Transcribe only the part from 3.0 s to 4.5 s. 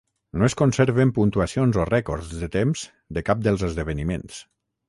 de cap dels esdeveniments.